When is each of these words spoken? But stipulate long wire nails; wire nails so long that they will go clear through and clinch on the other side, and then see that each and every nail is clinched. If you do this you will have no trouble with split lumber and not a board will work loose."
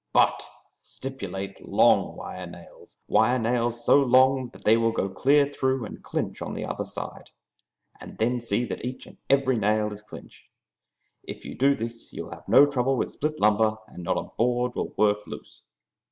But 0.13 0.47
stipulate 0.81 1.63
long 1.69 2.17
wire 2.17 2.47
nails; 2.47 2.97
wire 3.07 3.37
nails 3.37 3.85
so 3.85 3.97
long 4.01 4.49
that 4.49 4.63
they 4.63 4.75
will 4.75 4.91
go 4.91 5.07
clear 5.09 5.45
through 5.47 5.85
and 5.85 6.01
clinch 6.03 6.41
on 6.41 6.55
the 6.55 6.65
other 6.65 6.85
side, 6.85 7.29
and 7.99 8.17
then 8.17 8.41
see 8.41 8.65
that 8.65 8.83
each 8.83 9.05
and 9.05 9.17
every 9.29 9.59
nail 9.59 9.93
is 9.93 10.01
clinched. 10.01 10.45
If 11.21 11.45
you 11.45 11.53
do 11.53 11.75
this 11.75 12.11
you 12.11 12.23
will 12.23 12.31
have 12.31 12.49
no 12.49 12.65
trouble 12.65 12.97
with 12.97 13.11
split 13.11 13.39
lumber 13.39 13.75
and 13.89 14.01
not 14.03 14.17
a 14.17 14.23
board 14.35 14.73
will 14.73 14.91
work 14.97 15.27
loose." 15.27 15.61